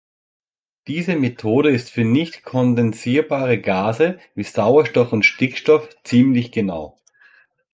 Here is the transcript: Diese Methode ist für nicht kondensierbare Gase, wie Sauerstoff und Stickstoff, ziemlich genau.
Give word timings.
Diese 0.87 1.15
Methode 1.15 1.69
ist 1.69 1.91
für 1.91 2.03
nicht 2.03 2.41
kondensierbare 2.43 3.59
Gase, 3.61 4.17
wie 4.33 4.41
Sauerstoff 4.41 5.13
und 5.13 5.27
Stickstoff, 5.27 5.89
ziemlich 6.03 6.51
genau. 6.51 6.97